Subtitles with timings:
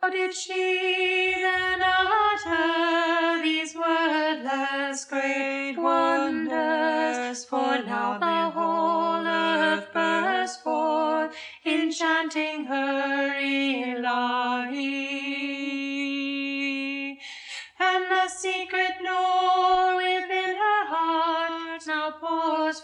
[0.00, 7.44] How did she then utter these wordless great wonders?
[7.44, 11.34] For now the whole earth burst forth
[11.64, 14.38] in chanting her Ilahi.
[17.80, 19.37] And the secret known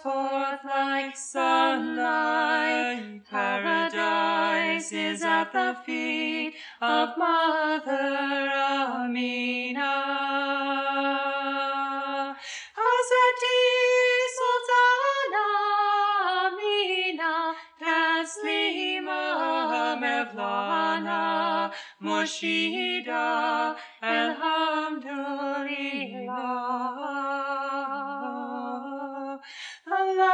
[0.02, 3.20] forth like sunlight.
[3.30, 9.92] Paradise is at the feet of Mother Amina.
[12.78, 13.60] Hazreti
[14.36, 15.46] Sultana
[16.46, 17.34] Amina,
[17.80, 19.22] Teslima
[20.02, 21.22] Mevlana,
[22.02, 23.24] Murshida,
[24.02, 26.23] Alhamdulillah.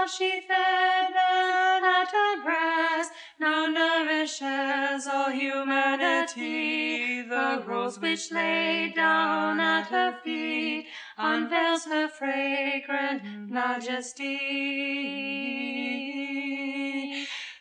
[0.01, 7.21] The she fed then at her breast now nourishes all humanity.
[7.21, 10.87] The rose which lay down at her feet
[11.19, 14.39] unveils her fragrant majesty.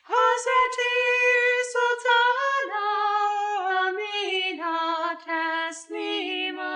[0.07, 0.95] Hazreti
[1.73, 2.87] Sultana
[3.83, 4.77] Amina
[5.27, 6.71] Teslima